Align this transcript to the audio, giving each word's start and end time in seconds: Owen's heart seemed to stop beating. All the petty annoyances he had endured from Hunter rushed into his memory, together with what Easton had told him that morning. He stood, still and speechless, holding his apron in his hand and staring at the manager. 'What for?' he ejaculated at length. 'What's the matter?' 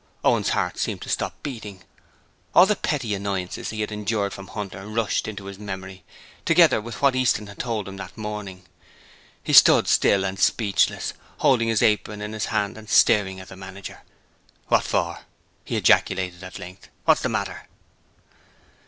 Owen's 0.23 0.49
heart 0.49 0.79
seemed 0.79 1.03
to 1.03 1.09
stop 1.09 1.35
beating. 1.43 1.83
All 2.55 2.65
the 2.65 2.75
petty 2.75 3.13
annoyances 3.13 3.69
he 3.69 3.81
had 3.81 3.91
endured 3.91 4.33
from 4.33 4.47
Hunter 4.47 4.87
rushed 4.87 5.27
into 5.27 5.45
his 5.45 5.59
memory, 5.59 6.03
together 6.43 6.81
with 6.81 7.03
what 7.03 7.15
Easton 7.15 7.45
had 7.45 7.59
told 7.59 7.87
him 7.87 7.97
that 7.97 8.17
morning. 8.17 8.65
He 9.43 9.53
stood, 9.53 9.87
still 9.87 10.23
and 10.23 10.39
speechless, 10.39 11.13
holding 11.37 11.67
his 11.67 11.83
apron 11.83 12.19
in 12.19 12.33
his 12.33 12.45
hand 12.45 12.79
and 12.79 12.89
staring 12.89 13.39
at 13.39 13.49
the 13.49 13.55
manager. 13.55 14.01
'What 14.69 14.83
for?' 14.85 15.19
he 15.63 15.75
ejaculated 15.77 16.43
at 16.43 16.57
length. 16.57 16.89
'What's 17.05 17.21
the 17.21 17.29
matter?' 17.29 17.67